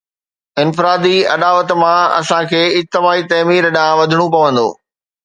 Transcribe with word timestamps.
انفرادي 0.61 1.17
اڏاوت 1.33 1.69
مان 1.81 2.01
اسان 2.19 2.43
کي 2.51 2.61
اجتماعي 2.79 3.21
تعمير 3.31 3.63
ڏانهن 3.77 3.97
وڌڻو 4.01 4.27
پوندو. 4.35 4.67